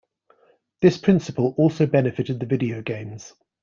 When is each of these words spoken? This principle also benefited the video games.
This 0.81 0.97
principle 0.97 1.53
also 1.59 1.85
benefited 1.85 2.39
the 2.39 2.47
video 2.47 2.81
games. 2.81 3.35